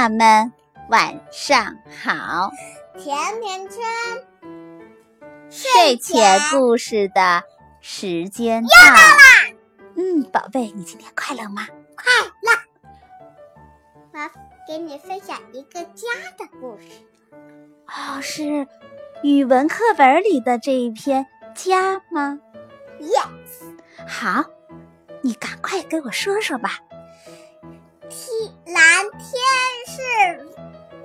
[0.00, 0.50] 妈们，
[0.88, 2.50] 晚上好！
[2.96, 3.78] 甜甜圈
[5.50, 7.42] 睡前故事的
[7.82, 9.54] 时间到啦！
[9.96, 11.66] 嗯，宝贝，你今天快乐吗？
[11.94, 12.06] 快
[12.40, 12.50] 乐！
[14.14, 14.30] 我要
[14.66, 16.06] 给你分享一个家
[16.38, 16.86] 的故事。
[17.86, 18.66] 哦，是
[19.22, 22.40] 语文课本里的这一篇家吗
[22.98, 24.08] ？Yes。
[24.08, 24.46] 好，
[25.20, 26.78] 你赶快给我说说吧。
[28.10, 28.18] 天
[28.66, 29.30] 蓝天
[29.86, 29.94] 是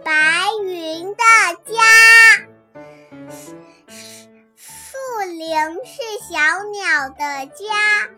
[0.04, 0.12] 白
[0.64, 1.24] 云的
[1.64, 1.78] 家，
[4.56, 4.98] 树
[5.38, 5.46] 林
[5.86, 6.34] 是小
[6.72, 8.10] 鸟的家，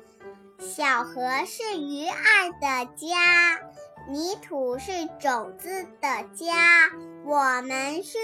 [0.65, 3.59] 小河是鱼儿的家，
[4.07, 6.89] 泥土是种子的家，
[7.25, 8.17] 我们是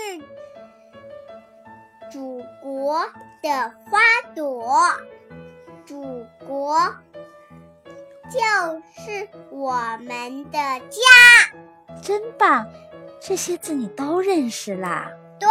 [2.10, 3.06] 祖国
[3.42, 4.00] 的花
[4.34, 4.94] 朵，
[5.86, 6.96] 祖国。
[8.32, 8.40] 就
[9.04, 12.66] 是我们的家，真棒！
[13.22, 15.12] 这些字你都认识啦？
[15.40, 15.50] 对。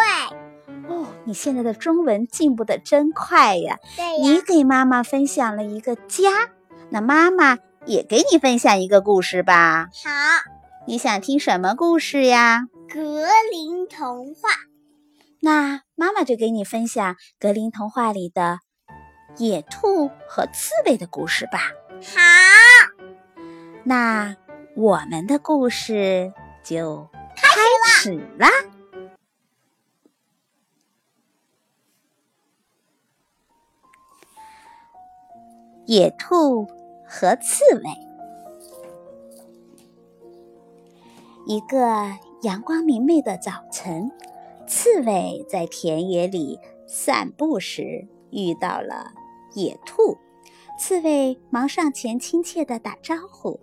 [0.89, 3.79] 哦，你现在的中文进步的真快呀！
[3.97, 4.21] 对呀。
[4.21, 6.51] 你给妈妈分享了一个家，
[6.91, 9.89] 那妈妈也给你分享一个故事吧。
[9.93, 10.11] 好。
[10.87, 12.67] 你想听什么故事呀？
[12.93, 14.49] 格林童话。
[15.41, 18.59] 那妈妈就给你分享格林童话里的
[19.37, 21.71] 野兔和刺猬的故事吧。
[22.03, 22.21] 好，
[23.85, 24.37] 那
[24.77, 27.51] 我们的故事就开
[27.89, 28.49] 始啦。
[35.87, 36.65] 野兔
[37.09, 37.83] 和刺猬。
[41.47, 41.77] 一个
[42.43, 44.11] 阳光明媚的早晨，
[44.67, 49.13] 刺猬在田野里散步时遇到了
[49.55, 50.17] 野兔。
[50.79, 53.61] 刺猬忙上前，亲切地打招呼：“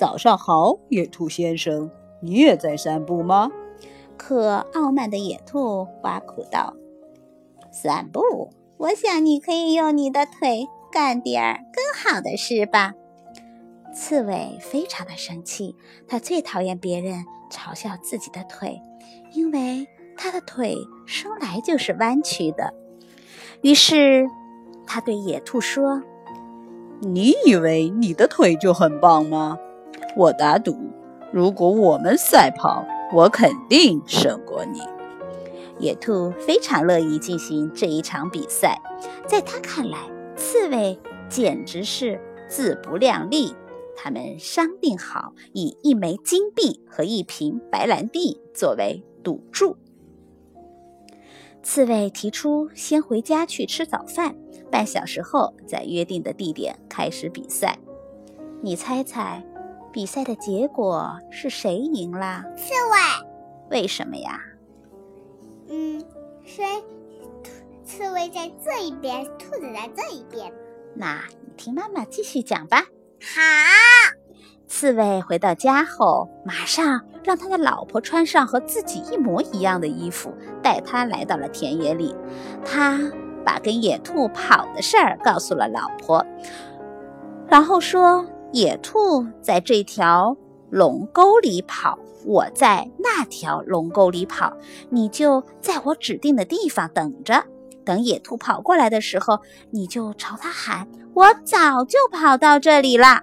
[0.00, 1.90] 早上好，野兔先生，
[2.22, 3.50] 你也在散步吗？”
[4.16, 6.72] 可傲慢的野兔挖苦道
[7.70, 8.48] ：“散步？
[8.78, 11.84] 我想你可以用你的腿干点儿更
[12.14, 12.94] 好的事吧。”
[13.94, 15.76] 刺猬非常的生气，
[16.08, 18.80] 他最讨厌别人嘲笑自己的腿，
[19.34, 19.86] 因为
[20.16, 22.72] 他的腿生来就是弯曲的。
[23.60, 24.26] 于是，
[24.86, 26.02] 他对野兔说。
[27.00, 29.58] 你以为你的腿就很棒吗？
[30.16, 30.76] 我打赌，
[31.32, 34.80] 如果我们赛跑，我肯定胜过你。
[35.78, 38.80] 野兔非常乐意进行这一场比赛，
[39.26, 39.98] 在他看来，
[40.36, 43.54] 刺猬简直是自不量力。
[43.96, 49.76] 他们商定好，以一枚金币和一瓶白兰地作为赌注。
[51.62, 54.34] 刺猬提出先回家去吃早饭，
[54.70, 57.78] 半小时后在约定的地点开始比赛。
[58.62, 59.44] 你猜猜，
[59.92, 62.42] 比赛的结果是谁赢了？
[62.56, 63.28] 刺猬。
[63.70, 64.40] 为什么呀？
[65.68, 66.02] 嗯，
[66.44, 66.64] 谁？
[67.84, 70.52] 刺猬在这一边，兔子在这一边。
[70.94, 72.84] 那你听妈妈继续讲吧。
[73.20, 73.40] 好。
[74.68, 82.14] 刺猬回到家后，马上让他的老婆穿上和自己一模一样的衣服，带他来到了田野里。
[82.64, 83.00] 他
[83.44, 86.24] 把跟野兔跑的事儿告诉了老婆，
[87.48, 90.36] 然后说：“野兔在这条
[90.70, 94.52] 龙沟里跑，我在那条龙沟里跑，
[94.88, 97.44] 你就在我指定的地方等着。
[97.84, 99.38] 等野兔跑过来的时候，
[99.70, 103.20] 你就朝他喊：‘我早就跑到这里了。’”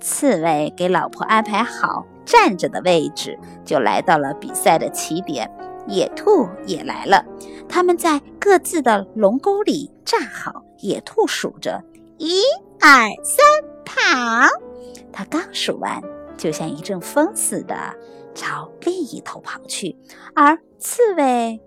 [0.00, 5.50] 刺猬给老婆安排好站着的位置，就来到了比赛的起点。
[5.86, 7.24] 野兔也来了，
[7.68, 10.62] 他们在各自的龙沟里站好。
[10.80, 11.82] 野兔数着
[12.18, 12.42] 一
[12.80, 13.44] 二三，
[13.84, 14.48] 跑！
[15.12, 16.00] 他刚数完，
[16.36, 17.74] 就像一阵风似的
[18.34, 19.96] 朝另一头跑去。
[20.34, 21.60] 而刺猬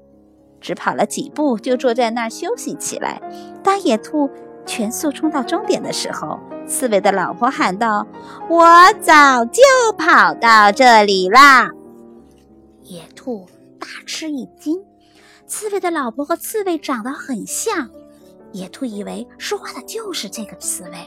[0.59, 3.21] 只跑了几步，就坐在那儿休息起来。
[3.63, 4.29] 当野兔
[4.65, 8.07] 全速冲到终点的时候，刺猬的老婆喊道
[8.47, 8.65] ：“我
[9.01, 9.61] 早就
[9.97, 11.69] 跑到这里啦！”
[12.83, 13.47] 野兔
[13.79, 14.83] 大吃一惊，
[15.47, 17.89] 刺猬的老婆和刺猬长得很像。
[18.51, 20.97] 野兔以为说话的就是这个刺猬。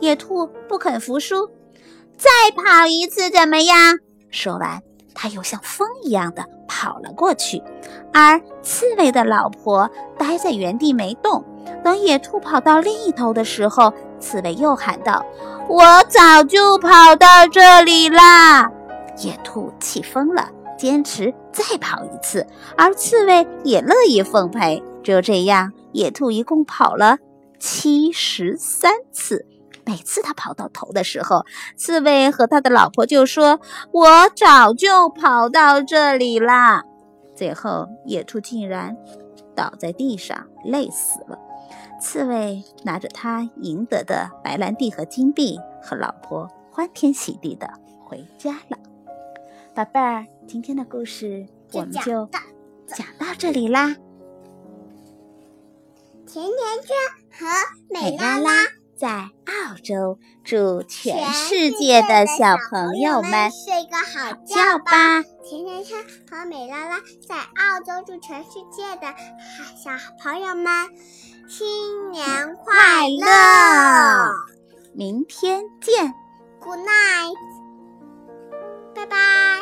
[0.00, 1.48] 野兔不肯服输，
[2.16, 3.98] 再跑一次怎么样？
[4.30, 4.82] 说完，
[5.14, 7.62] 他又像风一样的跑了过去，
[8.12, 11.44] 而刺猬的老婆待在原地没动。
[11.82, 15.24] 等野兔跑到另一头的时候，刺猬又喊道
[15.68, 18.70] ：“我早就跑到这里啦！”
[19.18, 22.46] 野兔气疯了，坚持再跑一次，
[22.76, 24.82] 而刺猬也乐意奉陪。
[25.06, 27.18] 就这样，野兔一共跑了
[27.60, 29.46] 七十三次，
[29.84, 31.44] 每次他跑到头的时候，
[31.76, 33.60] 刺猬和他的老婆就说
[33.94, 36.82] ：“我早就跑到这里啦。”
[37.36, 38.96] 最后，野兔竟然
[39.54, 41.38] 倒在地上，累死了。
[42.00, 47.70] 刺猬拿着他赢得的白兰地和金币，和老婆欢天喜地的
[48.04, 48.76] 回家了。
[49.72, 52.28] 宝贝儿，今天的故事我们就
[52.88, 53.94] 讲到这里啦。
[56.26, 56.96] 甜甜圈
[57.38, 57.46] 和
[57.88, 58.64] 美拉拉
[58.98, 65.22] 在澳洲，祝全世界的小朋友们睡个好觉吧。
[65.44, 69.14] 甜甜圈和美拉拉在澳洲，祝全世界的
[69.76, 69.92] 小
[70.22, 70.88] 朋友们
[71.48, 74.32] 新年快乐！
[74.94, 76.12] 明天见
[76.60, 77.36] ，Good night，
[78.94, 79.55] 拜拜。